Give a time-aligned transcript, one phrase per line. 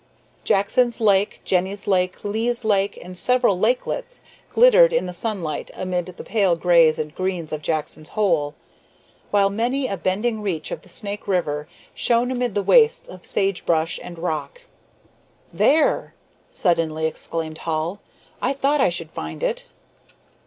[0.43, 6.23] Jackson's Lake, Jenny's Lake, Leigh's Lake, and several lakelets glittered in the sunlight amid the
[6.23, 8.55] pale grays and greens of Jackson's Hole,
[9.29, 13.63] while many a bending reach of the Snake River shone amid the wastes of sage
[13.63, 14.63] brush and rock.
[15.53, 16.15] "There!"
[16.49, 17.99] suddenly exclaimed Hall,
[18.41, 19.67] "I thought I should find it."